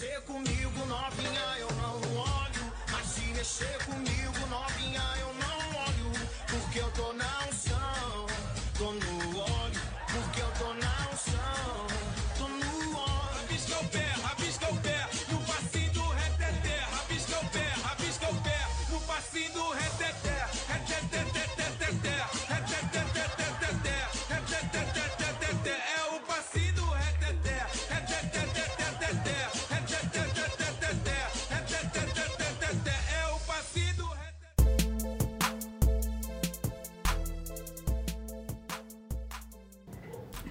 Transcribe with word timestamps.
mexer 0.00 0.20
comigo, 0.22 0.86
novinha, 0.86 1.58
eu 1.58 1.68
não 1.76 2.16
olho. 2.16 2.72
Mas 2.90 3.06
se 3.06 3.20
mexer 3.34 3.84
comigo, 3.84 4.46
novinha, 4.48 5.02
eu 5.20 5.34
não 5.34 5.39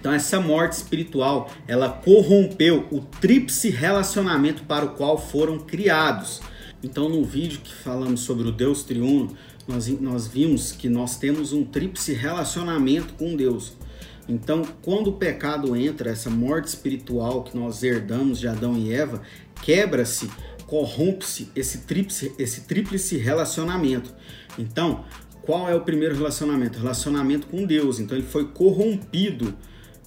Então 0.00 0.12
essa 0.12 0.40
morte 0.40 0.72
espiritual, 0.72 1.50
ela 1.68 1.90
corrompeu 1.90 2.88
o 2.90 3.00
tríplice 3.00 3.68
relacionamento 3.68 4.64
para 4.64 4.86
o 4.86 4.94
qual 4.94 5.18
foram 5.18 5.58
criados. 5.58 6.40
Então 6.82 7.08
no 7.08 7.22
vídeo 7.22 7.60
que 7.62 7.72
falamos 7.72 8.20
sobre 8.20 8.48
o 8.48 8.52
Deus 8.52 8.82
triuno, 8.82 9.36
nós, 9.68 9.86
nós 10.00 10.26
vimos 10.26 10.72
que 10.72 10.88
nós 10.88 11.18
temos 11.18 11.52
um 11.52 11.64
tríplice 11.64 12.14
relacionamento 12.14 13.14
com 13.14 13.36
Deus. 13.36 13.74
Então, 14.28 14.62
quando 14.82 15.08
o 15.08 15.12
pecado 15.14 15.74
entra, 15.74 16.10
essa 16.10 16.30
morte 16.30 16.68
espiritual 16.68 17.42
que 17.42 17.56
nós 17.56 17.82
herdamos 17.82 18.38
de 18.38 18.46
Adão 18.46 18.76
e 18.76 18.92
Eva, 18.92 19.22
quebra-se, 19.62 20.30
corrompe-se 20.66 21.50
esse 21.56 21.78
tríplice, 21.78 22.32
esse 22.38 22.62
tríplice 22.62 23.16
relacionamento. 23.16 24.14
Então, 24.56 25.04
qual 25.42 25.68
é 25.68 25.74
o 25.74 25.80
primeiro 25.80 26.14
relacionamento? 26.14 26.78
Relacionamento 26.78 27.48
com 27.48 27.66
Deus. 27.66 27.98
Então, 27.98 28.16
ele 28.16 28.26
foi 28.26 28.46
corrompido 28.46 29.56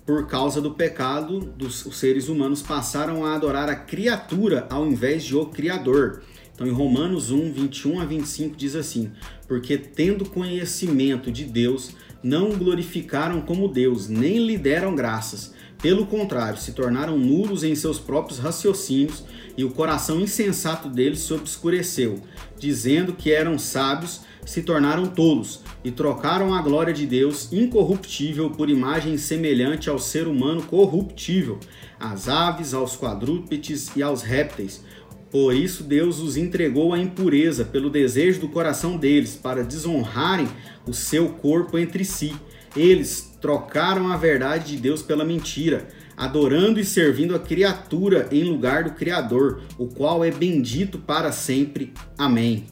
por 0.05 0.27
causa 0.27 0.59
do 0.59 0.71
pecado, 0.71 1.39
dos 1.39 1.85
os 1.85 1.97
seres 1.97 2.27
humanos 2.27 2.61
passaram 2.61 3.25
a 3.25 3.35
adorar 3.35 3.69
a 3.69 3.75
criatura 3.75 4.67
ao 4.69 4.85
invés 4.85 5.23
de 5.23 5.35
o 5.35 5.45
Criador. 5.45 6.23
Então, 6.53 6.67
em 6.67 6.71
Romanos 6.71 7.31
1, 7.31 7.51
21 7.51 7.99
a 8.01 8.05
25 8.05 8.55
diz 8.55 8.75
assim: 8.75 9.11
Porque 9.47 9.77
tendo 9.77 10.29
conhecimento 10.29 11.31
de 11.31 11.45
Deus, 11.45 11.91
não 12.21 12.51
o 12.51 12.57
glorificaram 12.57 13.41
como 13.41 13.67
Deus, 13.67 14.07
nem 14.07 14.45
lhe 14.45 14.57
deram 14.57 14.95
graças. 14.95 15.53
Pelo 15.81 16.05
contrário, 16.05 16.59
se 16.59 16.71
tornaram 16.71 17.17
nulos 17.17 17.63
em 17.63 17.75
seus 17.75 17.99
próprios 17.99 18.39
raciocínios, 18.39 19.23
e 19.57 19.63
o 19.63 19.71
coração 19.71 20.19
insensato 20.19 20.89
deles 20.89 21.19
se 21.19 21.33
obscureceu, 21.33 22.21
dizendo 22.57 23.13
que 23.13 23.31
eram 23.31 23.59
sábios, 23.59 24.21
se 24.45 24.61
tornaram 24.61 25.05
tolos, 25.05 25.61
e 25.83 25.91
trocaram 25.91 26.53
a 26.53 26.61
glória 26.61 26.93
de 26.93 27.05
Deus 27.05 27.51
incorruptível 27.51 28.49
por 28.49 28.69
imagem 28.69 29.17
semelhante 29.17 29.89
ao 29.89 29.99
ser 29.99 30.27
humano 30.27 30.63
corruptível, 30.63 31.59
às 31.99 32.27
aves, 32.27 32.73
aos 32.73 32.95
quadrúpedes 32.95 33.91
e 33.95 34.03
aos 34.03 34.21
répteis. 34.21 34.83
Por 35.31 35.55
isso 35.55 35.83
Deus 35.83 36.19
os 36.19 36.37
entregou 36.37 36.93
à 36.93 36.99
impureza 36.99 37.65
pelo 37.65 37.89
desejo 37.89 38.41
do 38.41 38.49
coração 38.49 38.97
deles, 38.97 39.35
para 39.35 39.63
desonrarem 39.63 40.47
o 40.87 40.93
seu 40.93 41.29
corpo 41.29 41.77
entre 41.77 42.05
si. 42.05 42.35
Eles 42.75 43.37
trocaram 43.41 44.11
a 44.11 44.17
verdade 44.17 44.75
de 44.75 44.77
Deus 44.77 45.01
pela 45.01 45.25
mentira, 45.25 45.87
adorando 46.15 46.79
e 46.79 46.85
servindo 46.85 47.35
a 47.35 47.39
criatura 47.39 48.27
em 48.31 48.43
lugar 48.43 48.83
do 48.83 48.91
Criador, 48.91 49.61
o 49.77 49.87
qual 49.87 50.23
é 50.23 50.31
bendito 50.31 50.99
para 50.99 51.31
sempre. 51.31 51.93
Amém. 52.17 52.65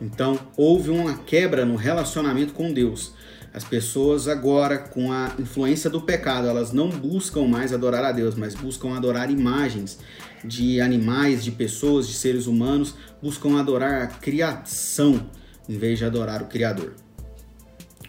Então, 0.00 0.38
houve 0.56 0.90
uma 0.90 1.14
quebra 1.18 1.64
no 1.64 1.76
relacionamento 1.76 2.52
com 2.52 2.72
Deus. 2.72 3.12
As 3.52 3.64
pessoas 3.64 4.28
agora, 4.28 4.76
com 4.76 5.10
a 5.10 5.32
influência 5.38 5.88
do 5.88 6.02
pecado, 6.02 6.46
elas 6.46 6.72
não 6.72 6.90
buscam 6.90 7.46
mais 7.46 7.72
adorar 7.72 8.04
a 8.04 8.12
Deus, 8.12 8.34
mas 8.34 8.54
buscam 8.54 8.94
adorar 8.94 9.30
imagens 9.30 9.98
de 10.44 10.78
animais, 10.80 11.42
de 11.42 11.50
pessoas, 11.50 12.06
de 12.06 12.12
seres 12.12 12.46
humanos, 12.46 12.94
buscam 13.22 13.58
adorar 13.58 14.02
a 14.02 14.06
criação 14.08 15.30
em 15.68 15.78
vez 15.78 15.98
de 15.98 16.04
adorar 16.04 16.42
o 16.42 16.46
Criador. 16.46 16.94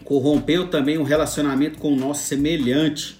Corrompeu 0.04 0.68
também 0.68 0.98
o 0.98 1.02
relacionamento 1.02 1.78
com 1.78 1.92
o 1.92 1.96
nosso 1.96 2.26
semelhante. 2.26 3.18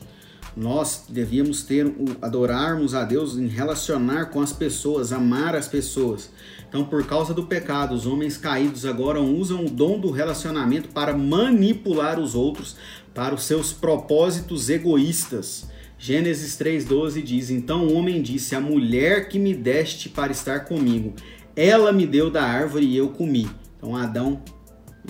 Nós 0.56 1.04
devíamos 1.08 1.62
ter 1.62 1.90
adorarmos 2.20 2.94
a 2.94 3.04
Deus 3.04 3.36
em 3.36 3.46
relacionar 3.46 4.26
com 4.26 4.40
as 4.40 4.52
pessoas, 4.52 5.12
amar 5.12 5.54
as 5.54 5.68
pessoas. 5.68 6.30
Então, 6.68 6.84
por 6.84 7.06
causa 7.06 7.32
do 7.32 7.44
pecado, 7.44 7.94
os 7.94 8.06
homens 8.06 8.36
caídos 8.36 8.84
agora 8.84 9.20
usam 9.20 9.64
o 9.64 9.70
dom 9.70 9.98
do 9.98 10.10
relacionamento 10.10 10.88
para 10.90 11.16
manipular 11.16 12.20
os 12.20 12.34
outros 12.34 12.76
para 13.14 13.34
os 13.34 13.44
seus 13.44 13.72
propósitos 13.72 14.68
egoístas. 14.68 15.66
Gênesis 15.98 16.56
3,12 16.56 17.22
diz: 17.22 17.50
Então 17.50 17.86
o 17.86 17.94
homem 17.94 18.22
disse: 18.22 18.54
A 18.54 18.60
mulher 18.60 19.28
que 19.28 19.38
me 19.38 19.54
deste 19.54 20.08
para 20.08 20.30
estar 20.30 20.60
comigo, 20.66 21.14
ela 21.56 21.92
me 21.92 22.06
deu 22.06 22.30
da 22.30 22.44
árvore 22.44 22.86
e 22.86 22.96
eu 22.96 23.08
comi. 23.08 23.50
Então 23.76 23.96
Adão 23.96 24.40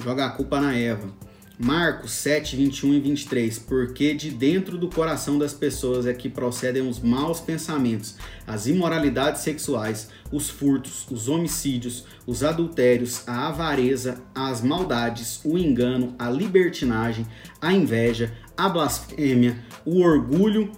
joga 0.03 0.25
a 0.25 0.31
culpa 0.31 0.61
na 0.61 0.75
Eva. 0.75 1.13
Marcos 1.59 2.13
7, 2.13 2.55
21 2.55 2.95
e 2.95 3.01
23. 3.01 3.59
Porque 3.59 4.15
de 4.15 4.31
dentro 4.31 4.79
do 4.79 4.89
coração 4.89 5.37
das 5.37 5.53
pessoas 5.53 6.07
é 6.07 6.15
que 6.15 6.29
procedem 6.29 6.89
os 6.89 7.01
maus 7.01 7.41
pensamentos, 7.41 8.17
as 8.47 8.69
imoralidades 8.69 9.43
sexuais, 9.43 10.09
os 10.31 10.49
furtos, 10.49 11.05
os 11.11 11.29
homicídios, 11.29 12.05
os 12.25 12.45
adultérios, 12.45 13.27
a 13.27 13.49
avareza, 13.49 14.23
as 14.33 14.63
maldades, 14.63 15.41
o 15.45 15.59
engano, 15.59 16.15
a 16.17 16.31
libertinagem, 16.31 17.27
a 17.61 17.73
inveja, 17.73 18.33
a 18.57 18.69
blasfêmia, 18.69 19.59
o 19.85 20.01
orgulho 20.01 20.71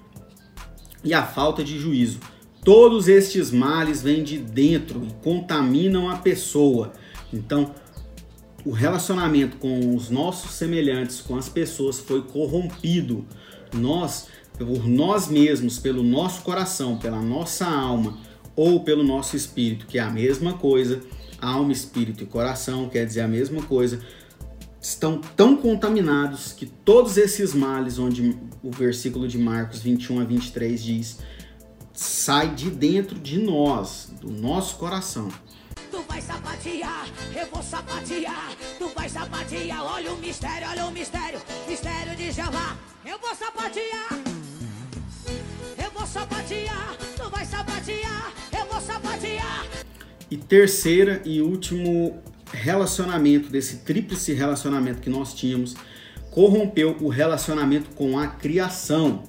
e 1.05 1.13
a 1.13 1.23
falta 1.23 1.63
de 1.63 1.79
juízo. 1.79 2.21
Todos 2.65 3.09
estes 3.09 3.51
males 3.51 4.03
vêm 4.03 4.23
de 4.23 4.39
dentro 4.39 5.03
e 5.05 5.13
contaminam 5.23 6.11
a 6.11 6.17
pessoa. 6.17 6.93
Então, 7.33 7.75
o 8.65 8.71
relacionamento 8.71 9.57
com 9.57 9.95
os 9.95 10.11
nossos 10.11 10.53
semelhantes, 10.53 11.21
com 11.21 11.37
as 11.37 11.49
pessoas, 11.49 11.99
foi 11.99 12.23
corrompido. 12.23 13.25
Nós, 13.73 14.29
por 14.59 14.87
nós 14.87 15.29
mesmos, 15.29 15.79
pelo 15.79 16.03
nosso 16.03 16.43
coração, 16.43 16.99
pela 16.99 17.21
nossa 17.21 17.67
alma 17.67 18.19
ou 18.55 18.81
pelo 18.85 19.03
nosso 19.03 19.37
espírito, 19.37 19.87
que 19.87 19.99
é 19.99 20.03
a 20.03 20.11
mesma 20.11 20.55
coisa, 20.55 21.01
alma, 21.41 21.73
espírito 21.73 22.23
e 22.23 22.27
coração 22.27 22.89
quer 22.89 23.07
dizer 23.07 23.23
a 23.23 23.29
mesma 23.29 23.63
coisa, 23.63 24.01
estão 24.81 25.21
tão 25.37 25.57
contaminados 25.57 26.53
que 26.53 26.67
todos 26.67 27.17
esses 27.17 27.55
males, 27.55 27.99
onde 27.99 28.37
o 28.63 28.71
versículo 28.71 29.29
de 29.29 29.39
Marcos 29.39 29.81
21 29.81 30.21
a 30.21 30.25
23 30.25 30.83
diz, 30.83 31.19
sai 31.93 32.55
de 32.55 32.71
dentro 32.71 33.19
de 33.19 33.39
nós, 33.39 34.13
do 34.21 34.31
nosso 34.31 34.77
coração. 34.77 35.29
Sapatear, 36.31 37.09
eu 37.35 37.47
vou 37.49 37.61
sapatear. 37.61 38.53
Tu 38.79 38.89
vai 38.95 39.09
sapatear, 39.09 39.85
olha 39.85 40.13
o 40.13 40.19
mistério, 40.19 40.69
olha 40.69 40.87
o 40.87 40.93
mistério. 40.93 41.41
Mistério 41.69 42.15
de 42.15 42.31
Jeová, 42.31 42.77
eu 43.05 43.19
vou 43.19 43.35
sapatear. 43.35 44.11
Eu 45.77 45.91
vou 45.91 46.07
sapatear, 46.07 46.97
tu 47.17 47.29
vai 47.31 47.45
sapatear, 47.45 48.33
eu 48.57 48.65
vou 48.67 48.81
sapatear. 48.81 49.67
E 50.31 50.37
terceira 50.37 51.21
e 51.25 51.43
último 51.43 52.23
relacionamento, 52.53 53.51
desse 53.51 53.79
tríplice 53.79 54.33
relacionamento 54.33 55.01
que 55.01 55.11
nós 55.11 55.35
tínhamos, 55.35 55.75
corrompeu 56.31 56.97
o 57.01 57.09
relacionamento 57.09 57.91
com 57.97 58.17
a 58.17 58.29
criação. 58.29 59.25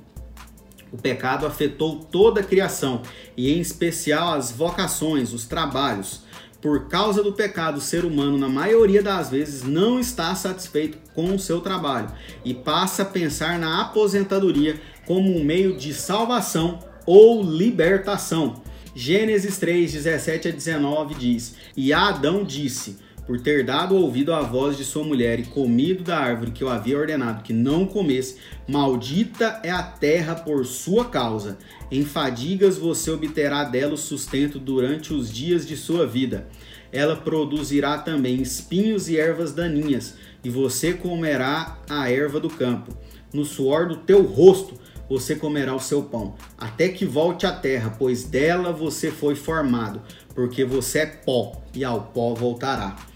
O 0.92 0.98
pecado 1.00 1.48
afetou 1.48 1.96
toda 1.96 2.42
a 2.42 2.44
criação 2.44 3.02
e, 3.36 3.52
em 3.52 3.60
especial, 3.60 4.36
as 4.36 4.52
vocações, 4.52 5.34
os 5.34 5.48
trabalhos. 5.48 6.30
Por 6.62 6.88
causa 6.88 7.24
do 7.24 7.34
pecado, 7.34 7.78
o 7.78 7.82
ser 7.82 8.06
humano, 8.06 8.38
na 8.38 8.48
maioria 8.48 9.02
das 9.02 9.32
vezes, 9.32 9.64
não 9.64 10.00
está 10.00 10.36
satisfeito 10.36 11.00
com 11.16 11.34
o 11.34 11.40
seu 11.40 11.60
trabalho 11.60 12.12
e 12.46 12.54
passa 12.54 13.02
a 13.02 13.06
pensar 13.06 13.58
na 13.58 13.82
aposentadoria 13.82 14.80
como 15.08 15.36
um 15.36 15.44
meio 15.44 15.76
de 15.76 15.92
salvação 15.92 16.80
ou 17.06 17.42
libertação. 17.42 18.62
Gênesis 18.94 19.58
3, 19.58 19.92
17 19.92 20.50
a 20.50 20.52
19 20.52 21.16
diz: 21.16 21.56
E 21.76 21.92
Adão 21.92 22.44
disse: 22.44 23.00
Por 23.32 23.40
ter 23.40 23.64
dado 23.64 23.96
ouvido 23.96 24.34
à 24.34 24.42
voz 24.42 24.76
de 24.76 24.84
sua 24.84 25.06
mulher 25.06 25.40
e 25.40 25.46
comido 25.46 26.04
da 26.04 26.18
árvore 26.18 26.52
que 26.52 26.62
eu 26.62 26.68
havia 26.68 26.98
ordenado 26.98 27.44
que 27.44 27.54
não 27.54 27.86
comesse, 27.86 28.36
maldita 28.68 29.62
é 29.64 29.72
a 29.72 29.82
terra 29.82 30.36
por 30.36 30.66
sua 30.66 31.06
causa. 31.06 31.58
Em 31.90 32.04
fadigas 32.04 32.78
você 32.78 33.10
obterá 33.10 33.64
dela 33.64 33.94
o 33.94 33.98
sustento 33.98 34.60
durante 34.60 35.14
os 35.14 35.32
dias 35.32 35.66
de 35.66 35.78
sua 35.78 36.06
vida. 36.06 36.50
Ela 36.92 37.16
produzirá 37.16 38.00
também 38.00 38.42
espinhos 38.42 39.08
e 39.08 39.18
ervas 39.18 39.54
daninhas, 39.54 40.16
e 40.44 40.50
você 40.50 40.92
comerá 40.92 41.80
a 41.90 42.12
erva 42.12 42.38
do 42.38 42.50
campo. 42.50 42.94
No 43.34 43.46
suor 43.46 43.88
do 43.88 43.96
teu 43.96 44.24
rosto 44.24 44.78
você 45.10 45.38
comerá 45.38 45.74
o 45.74 45.80
seu 45.80 46.04
pão, 46.04 46.36
até 46.58 46.90
que 46.90 47.06
volte 47.06 47.46
à 47.46 47.54
terra, 47.54 47.96
pois 47.98 48.26
dela 48.26 48.74
você 48.74 49.10
foi 49.10 49.36
formado, 49.36 50.02
porque 50.36 50.66
você 50.66 51.00
é 51.00 51.06
pó 51.06 51.62
e 51.74 51.86
ao 51.86 52.08
pó 52.08 52.34
voltará. 52.34 53.10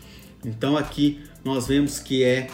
Então 0.46 0.78
aqui 0.78 1.22
nós 1.44 1.68
vemos 1.68 2.00
que 2.00 2.24
é 2.24 2.48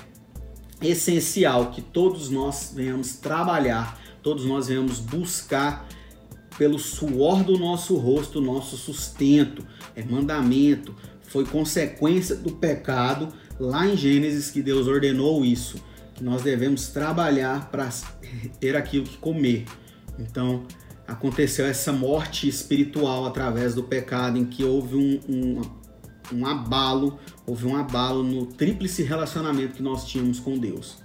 essencial 0.81 1.71
que 1.71 1.81
todos 1.81 2.29
nós 2.29 2.71
venhamos 2.75 3.15
trabalhar, 3.15 3.99
todos 4.23 4.45
nós 4.45 4.67
venhamos 4.67 4.99
buscar 4.99 5.87
pelo 6.57 6.79
suor 6.79 7.43
do 7.43 7.57
nosso 7.57 7.95
rosto, 7.95 8.41
nosso 8.41 8.77
sustento, 8.77 9.65
é 9.95 10.03
mandamento, 10.03 10.95
foi 11.21 11.45
consequência 11.45 12.35
do 12.35 12.51
pecado 12.51 13.29
lá 13.59 13.87
em 13.87 13.95
Gênesis 13.95 14.49
que 14.49 14.61
Deus 14.61 14.87
ordenou 14.87 15.45
isso, 15.45 15.77
que 16.13 16.23
nós 16.23 16.41
devemos 16.41 16.87
trabalhar 16.87 17.69
para 17.71 17.89
ter 18.59 18.75
aquilo 18.75 19.05
que 19.05 19.17
comer. 19.17 19.65
Então, 20.19 20.65
aconteceu 21.07 21.65
essa 21.65 21.91
morte 21.91 22.47
espiritual 22.47 23.25
através 23.25 23.73
do 23.73 23.83
pecado, 23.83 24.37
em 24.37 24.45
que 24.45 24.63
houve 24.63 24.95
um, 24.95 25.19
um, 25.29 25.61
um 26.33 26.45
abalo, 26.45 27.19
houve 27.45 27.65
um 27.65 27.75
abalo 27.75 28.23
no 28.23 28.45
tríplice 28.45 29.03
relacionamento 29.03 29.75
que 29.75 29.83
nós 29.83 30.07
tínhamos 30.07 30.39
com 30.39 30.57
Deus. 30.57 30.97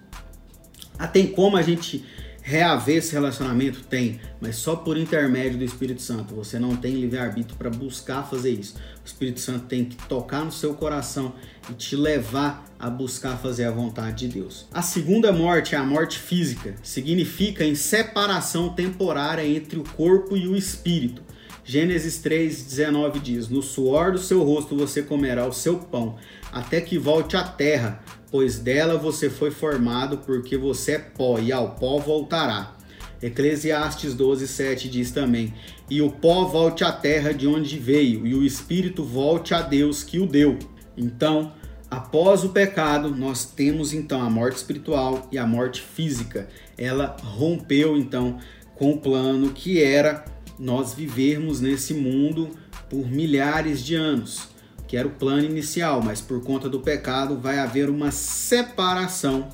Ah, 0.99 1.07
tem 1.07 1.27
como 1.27 1.57
a 1.57 1.63
gente 1.63 2.05
reaver 2.47 2.99
esse 2.99 3.13
relacionamento? 3.13 3.83
Tem, 3.83 4.21
mas 4.41 4.55
só 4.55 4.77
por 4.77 4.97
intermédio 4.97 5.59
do 5.59 5.65
Espírito 5.65 6.01
Santo. 6.01 6.33
Você 6.37 6.61
não 6.61 6.77
tem 6.77 6.95
livre-arbítrio 6.95 7.57
para 7.57 7.69
buscar 7.69 8.23
fazer 8.23 8.53
isso. 8.53 8.77
O 9.03 9.07
Espírito 9.07 9.41
Santo 9.41 9.67
tem 9.67 9.85
que 9.85 9.97
tocar 10.07 10.45
no 10.45 10.53
seu 10.53 10.73
coração 10.75 11.35
e 11.69 11.75
te 11.75 11.97
levar 11.97 12.65
a 12.79 12.89
buscar 12.89 13.37
fazer 13.37 13.65
a 13.65 13.71
vontade 13.73 14.29
de 14.29 14.35
Deus. 14.35 14.67
A 14.73 14.81
segunda 14.81 15.33
morte 15.33 15.75
é 15.75 15.79
a 15.79 15.85
morte 15.85 16.21
física. 16.21 16.77
Significa 16.85 17.65
em 17.65 17.75
separação 17.75 18.69
temporária 18.69 19.45
entre 19.45 19.81
o 19.81 19.85
corpo 19.85 20.37
e 20.37 20.47
o 20.47 20.55
espírito. 20.55 21.23
Gênesis 21.69 22.23
3,19 22.23 23.21
diz: 23.21 23.49
No 23.49 23.61
suor 23.61 24.13
do 24.13 24.21
seu 24.21 24.45
rosto 24.45 24.77
você 24.77 25.03
comerá 25.03 25.49
o 25.49 25.53
seu 25.53 25.79
pão, 25.79 26.15
até 26.53 26.81
que 26.81 26.97
volte 26.97 27.37
à 27.37 27.43
terra, 27.43 28.05
pois 28.31 28.61
dela 28.61 28.97
você 28.97 29.29
foi 29.29 29.51
formado, 29.51 30.19
porque 30.19 30.57
você 30.57 30.93
é 30.93 30.99
pó, 31.01 31.41
e 31.41 31.51
ao 31.51 31.75
pó 31.75 31.99
voltará. 31.99 32.77
Eclesiastes 33.21 34.15
12,7 34.15 34.89
diz 34.89 35.11
também: 35.11 35.53
E 35.91 36.01
o 36.01 36.09
pó 36.09 36.45
volte 36.45 36.85
à 36.85 36.93
terra 36.93 37.35
de 37.35 37.49
onde 37.49 37.81
veio, 37.81 38.25
e 38.25 38.33
o 38.33 38.45
espírito 38.45 39.03
volte 39.03 39.53
a 39.53 39.61
Deus 39.61 40.05
que 40.05 40.21
o 40.21 40.27
deu. 40.27 40.61
Então, 40.97 41.53
após 41.91 42.45
o 42.45 42.51
pecado, 42.51 43.09
nós 43.11 43.45
temos 43.45 43.93
então 43.93 44.23
a 44.23 44.31
morte 44.31 44.59
espiritual 44.59 45.27
e 45.33 45.37
a 45.37 45.45
morte 45.45 45.83
física. 45.83 46.49
Ela 46.79 47.17
rompeu 47.21 47.97
então 47.97 48.39
com 48.77 48.93
o 48.93 49.01
plano 49.01 49.51
que 49.51 49.83
era 49.83 50.36
nós 50.59 50.95
vivermos 50.95 51.61
nesse 51.61 51.95
mundo 51.95 52.51
por 52.89 53.07
milhares 53.07 53.85
de 53.85 53.95
anos 53.95 54.57
que 54.87 54.97
era 54.97 55.07
o 55.07 55.11
plano 55.11 55.45
inicial, 55.45 56.03
mas 56.03 56.21
por 56.21 56.43
conta 56.43 56.69
do 56.69 56.81
pecado 56.81 57.37
vai 57.37 57.59
haver 57.59 57.91
uma 57.91 58.11
separação 58.11 59.49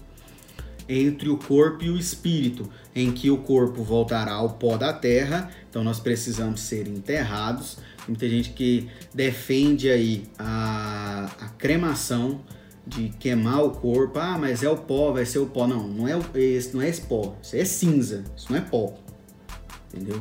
entre 0.88 1.28
o 1.28 1.38
corpo 1.38 1.84
e 1.84 1.90
o 1.90 1.96
espírito, 1.96 2.68
em 2.94 3.12
que 3.12 3.30
o 3.30 3.38
corpo 3.38 3.82
voltará 3.82 4.32
ao 4.32 4.50
pó 4.50 4.76
da 4.76 4.92
terra, 4.92 5.50
então 5.68 5.82
nós 5.82 5.98
precisamos 5.98 6.60
ser 6.60 6.86
enterrados. 6.86 7.78
Muita 8.06 8.28
gente 8.28 8.50
que 8.50 8.88
defende 9.14 9.88
aí 9.90 10.24
a, 10.38 11.30
a 11.40 11.48
cremação 11.50 12.42
de 12.86 13.10
queimar 13.10 13.62
o 13.62 13.70
corpo, 13.70 14.18
ah, 14.18 14.36
mas 14.36 14.62
é 14.62 14.68
o 14.68 14.76
pó, 14.76 15.12
vai 15.12 15.24
ser 15.24 15.38
o 15.38 15.46
pó. 15.46 15.66
Não, 15.66 15.86
não 15.88 16.08
é 16.08 16.18
esse, 16.34 16.74
não 16.74 16.82
é 16.82 16.88
esse 16.88 17.02
pó, 17.02 17.36
isso 17.40 17.56
é 17.56 17.64
cinza, 17.64 18.24
isso 18.36 18.50
não 18.50 18.58
é 18.58 18.60
pó. 18.60 18.92
Entendeu? 19.88 20.18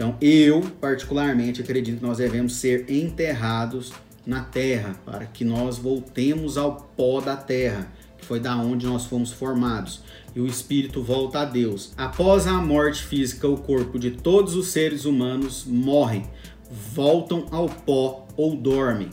Então 0.00 0.16
eu, 0.18 0.62
particularmente, 0.80 1.60
acredito 1.60 1.98
que 1.98 2.02
nós 2.02 2.16
devemos 2.16 2.54
ser 2.54 2.90
enterrados 2.90 3.92
na 4.24 4.42
terra, 4.42 4.98
para 5.04 5.26
que 5.26 5.44
nós 5.44 5.76
voltemos 5.76 6.56
ao 6.56 6.74
pó 6.96 7.20
da 7.20 7.36
terra, 7.36 7.92
que 8.16 8.24
foi 8.24 8.40
da 8.40 8.56
onde 8.56 8.86
nós 8.86 9.04
fomos 9.04 9.30
formados, 9.30 10.02
e 10.34 10.40
o 10.40 10.46
espírito 10.46 11.02
volta 11.02 11.40
a 11.40 11.44
Deus. 11.44 11.92
Após 11.98 12.46
a 12.46 12.54
morte 12.54 13.02
física, 13.02 13.46
o 13.46 13.58
corpo 13.58 13.98
de 13.98 14.12
todos 14.12 14.54
os 14.54 14.68
seres 14.68 15.04
humanos 15.04 15.66
morrem, 15.66 16.24
voltam 16.70 17.44
ao 17.50 17.68
pó 17.68 18.26
ou 18.38 18.56
dormem. 18.56 19.10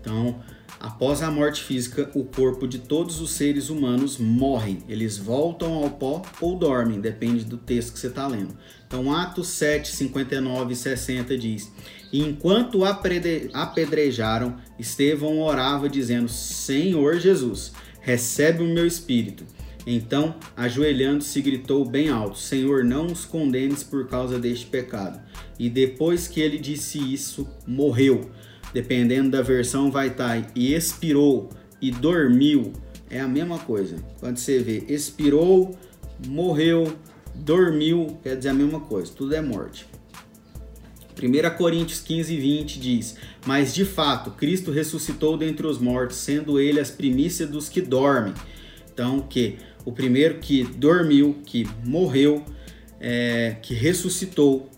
Então, 0.00 0.40
após 0.84 1.22
a 1.22 1.30
morte 1.30 1.64
física, 1.64 2.10
o 2.14 2.24
corpo 2.24 2.68
de 2.68 2.78
todos 2.78 3.18
os 3.18 3.30
seres 3.30 3.70
humanos 3.70 4.18
morrem. 4.18 4.82
Eles 4.86 5.16
voltam 5.16 5.72
ao 5.72 5.88
pó 5.88 6.20
ou 6.42 6.58
dormem, 6.58 7.00
depende 7.00 7.42
do 7.42 7.56
texto 7.56 7.94
que 7.94 7.98
você 7.98 8.08
está 8.08 8.26
lendo. 8.26 8.54
Então, 8.86 9.10
Atos 9.10 9.48
7, 9.48 9.88
59 9.88 10.74
e 10.74 10.76
60 10.76 11.38
diz: 11.38 11.72
enquanto 12.12 12.84
apedrejaram, 12.84 14.56
Estevão 14.78 15.40
orava, 15.40 15.88
dizendo: 15.88 16.28
Senhor 16.28 17.18
Jesus, 17.18 17.72
recebe 18.02 18.62
o 18.62 18.68
meu 18.68 18.86
espírito. 18.86 19.46
Então, 19.86 20.36
ajoelhando-se, 20.54 21.40
gritou 21.40 21.82
bem 21.86 22.10
alto: 22.10 22.36
Senhor, 22.36 22.84
não 22.84 23.06
os 23.06 23.24
condenes 23.24 23.82
por 23.82 24.06
causa 24.06 24.38
deste 24.38 24.66
pecado. 24.66 25.18
E 25.58 25.70
depois 25.70 26.28
que 26.28 26.42
ele 26.42 26.58
disse 26.58 26.98
isso, 26.98 27.48
morreu. 27.66 28.30
Dependendo 28.74 29.30
da 29.30 29.40
versão, 29.40 29.90
vai 29.90 30.08
estar 30.08 30.50
e 30.54 30.74
expirou 30.74 31.48
e 31.80 31.90
dormiu. 31.92 32.72
É 33.08 33.20
a 33.20 33.28
mesma 33.28 33.58
coisa. 33.58 33.96
Quando 34.18 34.36
você 34.36 34.58
vê 34.58 34.84
expirou, 34.88 35.78
morreu, 36.26 36.92
dormiu, 37.34 38.18
quer 38.22 38.36
dizer 38.36 38.48
a 38.48 38.54
mesma 38.54 38.80
coisa. 38.80 39.12
Tudo 39.14 39.34
é 39.34 39.40
morte. 39.40 39.86
1 41.22 41.56
Coríntios 41.56 42.00
15, 42.00 42.36
20 42.36 42.80
diz: 42.80 43.16
Mas 43.46 43.72
de 43.72 43.84
fato, 43.84 44.32
Cristo 44.32 44.72
ressuscitou 44.72 45.36
dentre 45.36 45.66
os 45.66 45.78
mortos, 45.78 46.16
sendo 46.16 46.58
ele 46.58 46.80
as 46.80 46.90
primícias 46.90 47.48
dos 47.48 47.68
que 47.68 47.80
dormem. 47.80 48.34
Então, 48.92 49.20
que 49.20 49.58
o 49.84 49.92
primeiro 49.92 50.38
que 50.40 50.64
dormiu, 50.64 51.36
que 51.46 51.68
morreu, 51.84 52.44
é, 53.00 53.56
que 53.62 53.74
ressuscitou, 53.74 54.68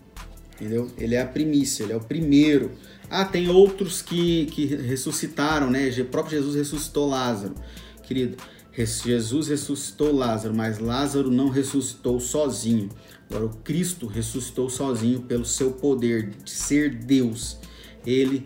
entendeu? 0.55 0.91
Ele 0.97 1.15
é 1.15 1.21
a 1.21 1.25
primícia, 1.25 1.83
ele 1.83 1.93
é 1.93 1.95
o 1.95 2.01
primeiro. 2.01 2.71
Ah, 3.09 3.25
tem 3.25 3.49
outros 3.49 4.01
que, 4.01 4.45
que 4.47 4.65
ressuscitaram, 4.65 5.69
né? 5.69 5.89
O 5.99 6.05
próprio 6.05 6.37
Jesus 6.37 6.55
ressuscitou 6.55 7.07
Lázaro, 7.07 7.55
querido. 8.03 8.37
Jesus 8.73 9.47
ressuscitou 9.47 10.15
Lázaro, 10.15 10.53
mas 10.53 10.77
Lázaro 10.77 11.31
não 11.31 11.49
ressuscitou 11.49 12.19
sozinho. 12.19 12.89
Agora, 13.29 13.45
o 13.45 13.49
Cristo 13.49 14.05
ressuscitou 14.05 14.69
sozinho 14.69 15.21
pelo 15.21 15.45
seu 15.45 15.71
poder 15.71 16.29
de 16.43 16.51
ser 16.51 16.93
Deus. 16.93 17.57
Ele 18.05 18.43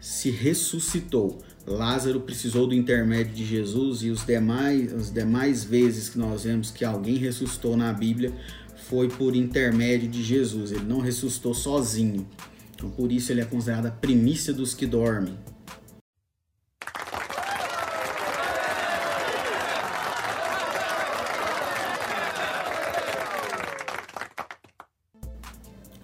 se 0.00 0.30
ressuscitou. 0.30 1.38
Lázaro 1.66 2.20
precisou 2.20 2.66
do 2.66 2.74
intermédio 2.74 3.34
de 3.34 3.44
Jesus 3.44 4.02
e 4.02 4.10
os 4.10 4.24
demais, 4.24 4.94
as 4.94 5.12
demais 5.12 5.64
vezes 5.64 6.08
que 6.08 6.18
nós 6.18 6.44
vemos 6.44 6.70
que 6.70 6.84
alguém 6.84 7.16
ressuscitou 7.16 7.76
na 7.76 7.92
Bíblia 7.92 8.32
foi 8.88 9.08
por 9.08 9.34
intermédio 9.34 10.08
de 10.08 10.22
Jesus. 10.22 10.70
Ele 10.70 10.84
não 10.84 11.00
ressuscitou 11.00 11.52
sozinho. 11.52 12.26
Por 12.90 13.12
isso 13.12 13.32
ele 13.32 13.40
é 13.40 13.44
considerado 13.44 13.86
a 13.86 13.90
primícia 13.90 14.52
dos 14.52 14.74
que 14.74 14.86
dormem. 14.86 15.36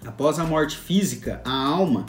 Após 0.05 0.39
a 0.39 0.43
morte 0.45 0.77
física, 0.77 1.41
a 1.43 1.51
alma 1.51 2.05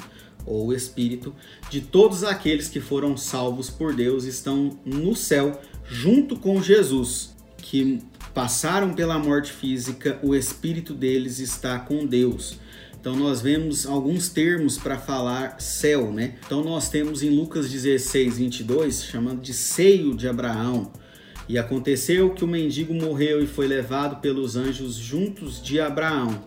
ou 0.46 0.66
o 0.66 0.72
espírito 0.72 1.34
de 1.70 1.80
todos 1.80 2.22
aqueles 2.22 2.68
que 2.68 2.80
foram 2.80 3.16
salvos 3.16 3.70
por 3.70 3.94
Deus 3.94 4.24
estão 4.24 4.78
no 4.84 5.16
céu 5.16 5.60
junto 5.84 6.36
com 6.36 6.62
Jesus, 6.62 7.34
que 7.58 8.02
passaram 8.34 8.92
pela 8.94 9.18
morte 9.18 9.52
física, 9.52 10.18
o 10.22 10.34
espírito 10.34 10.92
deles 10.92 11.38
está 11.38 11.78
com 11.78 12.06
Deus. 12.06 12.58
Então 13.04 13.14
nós 13.16 13.42
vemos 13.42 13.84
alguns 13.84 14.30
termos 14.30 14.78
para 14.78 14.96
falar 14.96 15.60
céu, 15.60 16.10
né? 16.10 16.36
Então 16.46 16.64
nós 16.64 16.88
temos 16.88 17.22
em 17.22 17.28
Lucas 17.28 17.70
16, 17.70 18.38
22, 18.38 19.04
chamando 19.04 19.42
de 19.42 19.52
seio 19.52 20.16
de 20.16 20.26
Abraão. 20.26 20.90
E 21.46 21.58
aconteceu 21.58 22.30
que 22.30 22.42
o 22.42 22.48
mendigo 22.48 22.94
morreu 22.94 23.42
e 23.42 23.46
foi 23.46 23.66
levado 23.66 24.22
pelos 24.22 24.56
anjos 24.56 24.94
juntos 24.94 25.62
de 25.62 25.78
Abraão. 25.78 26.46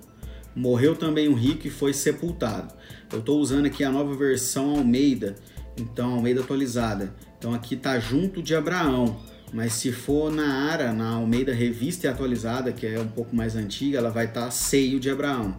Morreu 0.56 0.96
também 0.96 1.30
um 1.30 1.36
rico 1.36 1.68
e 1.68 1.70
foi 1.70 1.94
sepultado. 1.94 2.74
Eu 3.14 3.20
estou 3.20 3.40
usando 3.40 3.68
aqui 3.68 3.84
a 3.84 3.92
nova 3.92 4.16
versão 4.16 4.72
Almeida, 4.72 5.36
então 5.78 6.16
Almeida 6.16 6.42
atualizada. 6.42 7.14
Então 7.38 7.54
aqui 7.54 7.76
está 7.76 8.00
junto 8.00 8.42
de 8.42 8.56
Abraão, 8.56 9.22
mas 9.54 9.74
se 9.74 9.92
for 9.92 10.32
na 10.32 10.72
Ara, 10.72 10.92
na 10.92 11.10
Almeida 11.12 11.54
Revista 11.54 12.08
e 12.08 12.10
Atualizada, 12.10 12.72
que 12.72 12.88
é 12.88 13.00
um 13.00 13.10
pouco 13.10 13.36
mais 13.36 13.56
antiga, 13.56 14.00
ela 14.00 14.10
vai 14.10 14.26
estar 14.26 14.46
tá 14.46 14.50
seio 14.50 15.00
de 15.00 15.08
Abraão, 15.08 15.56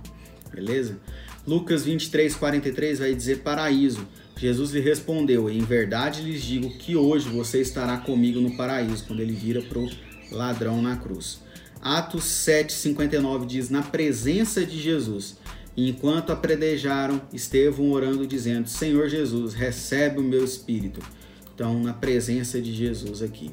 beleza? 0.49 0.99
Lucas 1.47 1.85
23, 1.85 2.35
43 2.35 2.99
vai 2.99 3.15
dizer 3.15 3.39
paraíso. 3.39 4.07
Jesus 4.37 4.71
lhe 4.71 4.81
respondeu: 4.81 5.49
Em 5.51 5.61
verdade 5.61 6.23
lhes 6.23 6.43
digo 6.43 6.71
que 6.79 6.97
hoje 6.97 7.29
você 7.29 7.61
estará 7.61 7.97
comigo 7.97 8.41
no 8.41 8.57
paraíso, 8.57 9.05
quando 9.07 9.21
ele 9.21 9.33
vira 9.33 9.63
para 9.63 9.79
o 9.79 9.89
ladrão 10.31 10.81
na 10.83 10.97
cruz. 10.97 11.41
Atos 11.81 12.25
7,59 12.25 13.47
diz: 13.47 13.71
Na 13.71 13.83
presença 13.83 14.65
de 14.65 14.79
Jesus. 14.81 15.37
Enquanto 15.77 16.33
apredejaram, 16.33 17.21
Estevão 17.33 17.93
orando, 17.93 18.27
dizendo: 18.27 18.69
Senhor 18.69 19.09
Jesus, 19.09 19.55
recebe 19.55 20.21
o 20.21 20.25
meu 20.25 20.45
espírito. 20.45 21.01
Então, 21.55 21.81
na 21.81 21.93
presença 21.93 22.61
de 22.61 22.75
Jesus 22.75 23.23
aqui. 23.23 23.51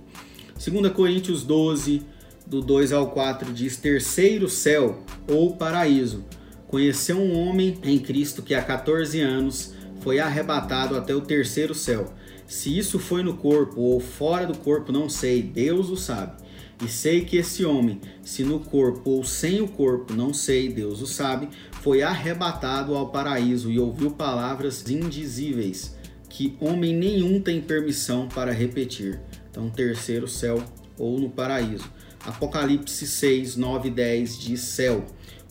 2 0.63 0.91
Coríntios 0.93 1.43
12, 1.43 2.01
do 2.45 2.61
2 2.61 2.91
ao 2.91 3.11
4 3.11 3.53
diz: 3.53 3.77
Terceiro 3.77 4.49
céu 4.49 5.03
ou 5.27 5.55
paraíso. 5.55 6.23
Conheceu 6.67 7.17
um 7.17 7.38
homem 7.38 7.77
em 7.84 8.00
Cristo 8.00 8.41
que 8.41 8.55
há 8.55 8.62
14 8.62 9.19
anos 9.22 9.74
foi 10.01 10.19
arrebatado 10.19 10.95
até 10.95 11.15
o 11.15 11.22
terceiro 11.22 11.74
céu. 11.74 12.13
Se 12.48 12.77
isso 12.77 13.00
foi 13.00 13.24
no 13.24 13.38
corpo 13.38 13.81
ou 13.81 14.00
fora 14.00 14.45
do 14.45 14.57
corpo, 14.57 14.91
não 14.91 15.10
sei, 15.10 15.41
Deus 15.41 15.89
o 15.89 15.98
sabe. 15.98 16.43
E 16.84 16.89
sei 16.89 17.24
que 17.24 17.38
esse 17.38 17.63
homem, 17.63 18.01
se 18.22 18.43
no 18.43 18.60
corpo 18.60 19.10
ou 19.10 19.24
sem 19.24 19.62
o 19.62 19.67
corpo, 19.67 20.13
não 20.13 20.34
sei, 20.34 20.67
Deus 20.67 21.01
o 21.01 21.07
sabe, 21.07 21.50
foi 21.81 22.01
arrebatado 22.01 22.93
ao 22.95 23.10
paraíso 23.10 23.72
e 23.72 23.79
ouviu 23.79 24.12
palavras 24.12 24.88
indizíveis, 24.89 25.95
que 26.29 26.57
homem 26.60 26.93
nenhum 26.93 27.39
tem 27.39 27.62
permissão 27.62 28.27
para 28.27 28.51
repetir. 28.51 29.22
Então, 29.50 29.69
terceiro 29.69 30.27
céu 30.27 30.62
ou 30.98 31.17
no 31.17 31.29
paraíso. 31.29 31.89
Apocalipse 32.25 33.07
6, 33.07 33.55
9 33.55 33.88
e 33.88 33.91
10 33.91 34.39
diz 34.39 34.62
céu. 34.62 35.05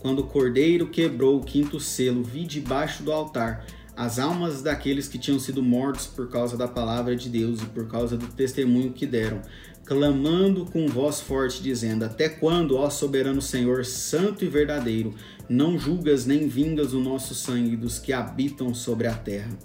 Quando 0.05 0.19
o 0.19 0.27
cordeiro 0.27 0.89
quebrou 0.89 1.39
o 1.39 1.43
quinto 1.43 1.81
selo, 1.81 2.23
vi 2.23 2.45
debaixo 2.45 3.03
do 3.03 3.11
altar 3.11 3.65
as 3.97 4.19
almas 4.19 4.61
daqueles 4.61 5.09
que 5.09 5.17
tinham 5.17 5.39
sido 5.39 5.63
mortos 5.63 6.07
por 6.07 6.29
causa 6.29 6.59
da 6.59 6.69
palavra 6.69 7.17
de 7.17 7.31
Deus 7.31 7.63
e 7.63 7.65
por 7.65 7.89
causa 7.89 8.15
do 8.15 8.27
testemunho 8.27 8.93
que 8.93 9.07
deram, 9.07 9.41
clamando 9.83 10.67
com 10.67 10.87
voz 10.89 11.23
forte, 11.23 11.63
dizendo: 11.63 12.05
Até 12.05 12.29
quando, 12.29 12.77
ó 12.77 12.91
soberano 12.91 13.41
Senhor, 13.41 13.83
santo 13.87 14.45
e 14.45 14.49
verdadeiro, 14.49 15.15
não 15.49 15.79
julgas 15.79 16.27
nem 16.27 16.49
vingas 16.49 16.93
o 16.93 17.01
nosso 17.01 17.35
sangue 17.35 17.75
dos 17.75 17.99
que 17.99 18.13
habitam 18.13 18.75
sobre 18.75 19.07
a 19.07 19.15
terra? 19.15 19.57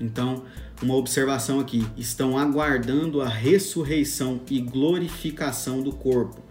Então, 0.00 0.42
uma 0.82 0.96
observação 0.96 1.60
aqui: 1.60 1.86
estão 1.96 2.36
aguardando 2.36 3.22
a 3.22 3.28
ressurreição 3.28 4.40
e 4.50 4.60
glorificação 4.60 5.82
do 5.82 5.92
corpo. 5.92 6.42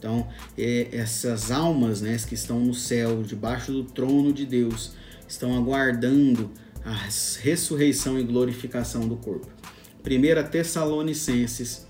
Então, 0.00 0.26
é, 0.56 0.88
essas 0.92 1.50
almas 1.50 2.00
né, 2.00 2.16
que 2.26 2.34
estão 2.34 2.58
no 2.58 2.72
céu, 2.72 3.22
debaixo 3.22 3.70
do 3.70 3.84
trono 3.84 4.32
de 4.32 4.46
Deus, 4.46 4.94
estão 5.28 5.54
aguardando 5.54 6.50
a 6.82 6.94
ressurreição 7.42 8.18
e 8.18 8.24
glorificação 8.24 9.06
do 9.06 9.16
corpo. 9.16 9.46
1 10.02 10.50
Tessalonicenses 10.50 11.86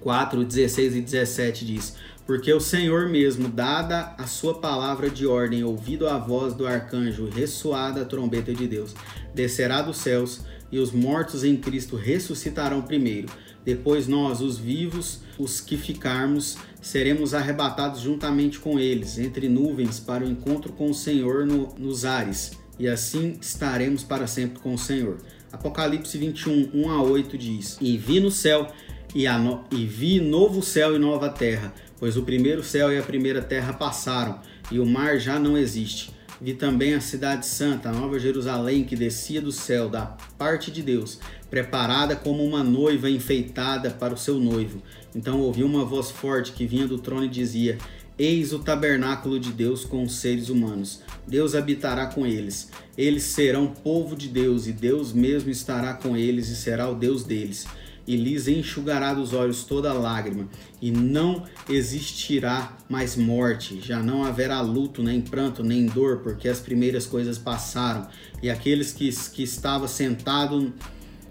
4, 0.00 0.42
16 0.42 0.96
e 0.96 1.00
17 1.02 1.66
diz: 1.66 1.94
Porque 2.30 2.52
o 2.52 2.60
Senhor 2.60 3.08
mesmo, 3.08 3.48
dada 3.48 4.14
a 4.16 4.24
sua 4.24 4.54
palavra 4.54 5.10
de 5.10 5.26
ordem, 5.26 5.64
ouvido 5.64 6.06
a 6.06 6.16
voz 6.16 6.54
do 6.54 6.64
arcanjo, 6.64 7.28
ressoada 7.28 8.02
a 8.02 8.04
trombeta 8.04 8.54
de 8.54 8.68
Deus, 8.68 8.94
descerá 9.34 9.82
dos 9.82 9.96
céus, 9.96 10.42
e 10.70 10.78
os 10.78 10.92
mortos 10.92 11.42
em 11.42 11.56
Cristo 11.56 11.96
ressuscitarão 11.96 12.82
primeiro. 12.82 13.26
Depois 13.64 14.06
nós, 14.06 14.40
os 14.40 14.56
vivos, 14.56 15.22
os 15.36 15.60
que 15.60 15.76
ficarmos, 15.76 16.56
seremos 16.80 17.34
arrebatados 17.34 18.00
juntamente 18.00 18.60
com 18.60 18.78
eles, 18.78 19.18
entre 19.18 19.48
nuvens, 19.48 19.98
para 19.98 20.24
o 20.24 20.30
encontro 20.30 20.72
com 20.72 20.88
o 20.88 20.94
Senhor 20.94 21.44
no, 21.44 21.74
nos 21.76 22.04
ares, 22.04 22.52
e 22.78 22.86
assim 22.86 23.38
estaremos 23.40 24.04
para 24.04 24.28
sempre 24.28 24.60
com 24.60 24.72
o 24.72 24.78
Senhor. 24.78 25.18
Apocalipse 25.50 26.16
21, 26.16 26.70
1 26.74 26.90
a 26.90 27.02
8 27.02 27.36
diz: 27.36 27.76
E 27.80 27.98
vi 27.98 28.20
no 28.20 28.30
céu 28.30 28.68
e, 29.14 29.28
no, 29.28 29.64
e 29.72 29.84
vi 29.84 30.20
novo 30.20 30.62
céu 30.62 30.94
e 30.94 30.98
nova 30.98 31.28
terra, 31.28 31.72
pois 32.00 32.16
o 32.16 32.22
primeiro 32.22 32.64
céu 32.64 32.90
e 32.90 32.98
a 32.98 33.02
primeira 33.02 33.42
terra 33.42 33.74
passaram, 33.74 34.40
e 34.72 34.80
o 34.80 34.86
mar 34.86 35.18
já 35.18 35.38
não 35.38 35.56
existe. 35.56 36.10
Vi 36.40 36.54
também 36.54 36.94
a 36.94 37.00
cidade 37.00 37.44
santa, 37.44 37.90
a 37.90 37.92
nova 37.92 38.18
Jerusalém, 38.18 38.82
que 38.82 38.96
descia 38.96 39.42
do 39.42 39.52
céu, 39.52 39.90
da 39.90 40.16
parte 40.38 40.70
de 40.70 40.82
Deus, 40.82 41.20
preparada 41.50 42.16
como 42.16 42.42
uma 42.42 42.64
noiva 42.64 43.10
enfeitada 43.10 43.90
para 43.90 44.14
o 44.14 44.18
seu 44.18 44.40
noivo. 44.40 44.82
Então 45.14 45.40
ouvi 45.40 45.62
uma 45.62 45.84
voz 45.84 46.10
forte 46.10 46.52
que 46.52 46.66
vinha 46.66 46.86
do 46.86 46.96
trono 46.98 47.26
e 47.26 47.28
dizia: 47.28 47.76
Eis 48.18 48.54
o 48.54 48.60
tabernáculo 48.60 49.38
de 49.38 49.52
Deus 49.52 49.84
com 49.84 50.02
os 50.02 50.14
seres 50.14 50.48
humanos. 50.48 51.02
Deus 51.28 51.54
habitará 51.54 52.06
com 52.06 52.26
eles. 52.26 52.70
Eles 52.96 53.24
serão 53.24 53.66
povo 53.66 54.16
de 54.16 54.28
Deus, 54.28 54.66
e 54.66 54.72
Deus 54.72 55.12
mesmo 55.12 55.50
estará 55.50 55.92
com 55.92 56.16
eles 56.16 56.48
e 56.48 56.56
será 56.56 56.88
o 56.88 56.94
Deus 56.94 57.22
deles 57.22 57.66
e 58.10 58.16
lhes 58.16 58.48
enxugará 58.48 59.14
dos 59.14 59.32
olhos 59.32 59.62
toda 59.62 59.92
lágrima, 59.92 60.48
e 60.82 60.90
não 60.90 61.44
existirá 61.68 62.76
mais 62.88 63.14
morte, 63.14 63.80
já 63.80 64.02
não 64.02 64.24
haverá 64.24 64.60
luto, 64.60 65.00
nem 65.00 65.20
pranto, 65.20 65.62
nem 65.62 65.86
dor, 65.86 66.18
porque 66.18 66.48
as 66.48 66.58
primeiras 66.58 67.06
coisas 67.06 67.38
passaram. 67.38 68.08
E 68.42 68.50
aqueles 68.50 68.92
que, 68.92 69.08
que 69.30 69.44
estava 69.44 69.86
sentado 69.86 70.72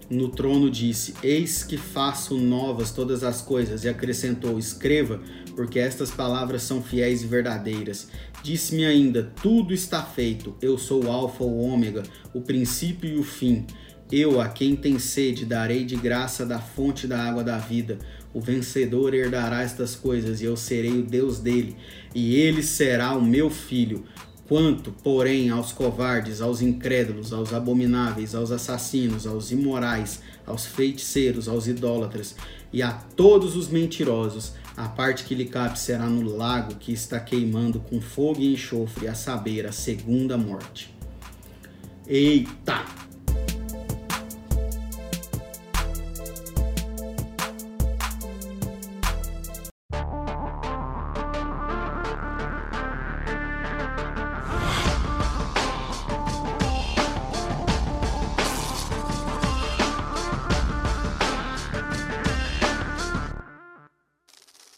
no 0.08 0.30
trono 0.30 0.70
disse: 0.70 1.12
Eis 1.22 1.62
que 1.62 1.76
faço 1.76 2.38
novas 2.38 2.92
todas 2.92 3.22
as 3.22 3.42
coisas, 3.42 3.84
e 3.84 3.88
acrescentou: 3.90 4.58
Escreva, 4.58 5.20
porque 5.54 5.78
estas 5.78 6.10
palavras 6.10 6.62
são 6.62 6.82
fiéis 6.82 7.22
e 7.22 7.26
verdadeiras. 7.26 8.08
Disse-me 8.42 8.86
ainda: 8.86 9.30
Tudo 9.42 9.74
está 9.74 10.02
feito. 10.02 10.56
Eu 10.62 10.78
sou 10.78 11.04
o 11.04 11.10
Alfa, 11.10 11.44
o 11.44 11.60
Ômega, 11.60 12.04
o 12.32 12.40
princípio 12.40 13.10
e 13.10 13.18
o 13.18 13.22
fim. 13.22 13.66
Eu, 14.10 14.40
a 14.40 14.48
quem 14.48 14.74
tem 14.74 14.98
sede, 14.98 15.44
darei 15.44 15.84
de 15.84 15.94
graça 15.94 16.44
da 16.44 16.58
fonte 16.58 17.06
da 17.06 17.22
água 17.22 17.44
da 17.44 17.58
vida. 17.58 17.98
O 18.34 18.40
vencedor 18.40 19.14
herdará 19.14 19.62
estas 19.62 19.94
coisas, 19.94 20.40
e 20.40 20.44
eu 20.44 20.56
serei 20.56 20.98
o 20.98 21.02
Deus 21.02 21.38
dele, 21.38 21.76
e 22.14 22.34
ele 22.36 22.62
será 22.62 23.14
o 23.14 23.22
meu 23.22 23.48
filho. 23.50 24.04
Quanto, 24.48 24.90
porém, 24.90 25.48
aos 25.48 25.70
covardes, 25.70 26.40
aos 26.40 26.60
incrédulos, 26.60 27.32
aos 27.32 27.52
abomináveis, 27.54 28.34
aos 28.34 28.50
assassinos, 28.50 29.24
aos 29.24 29.52
imorais, 29.52 30.22
aos 30.44 30.66
feiticeiros, 30.66 31.48
aos 31.48 31.68
idólatras 31.68 32.34
e 32.72 32.82
a 32.82 32.90
todos 32.90 33.54
os 33.54 33.68
mentirosos, 33.68 34.54
a 34.76 34.88
parte 34.88 35.24
que 35.24 35.36
lhe 35.36 35.44
cabe 35.44 35.78
será 35.78 36.06
no 36.06 36.36
lago 36.36 36.74
que 36.76 36.92
está 36.92 37.20
queimando 37.20 37.78
com 37.78 38.00
fogo 38.00 38.40
e 38.40 38.52
enxofre, 38.52 39.06
a 39.06 39.14
saber, 39.14 39.66
a 39.66 39.72
segunda 39.72 40.36
morte. 40.36 40.92
Eita! 42.08 43.09